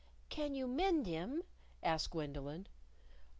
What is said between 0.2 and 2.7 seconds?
"Can you mend him?" asked Gwendolyn.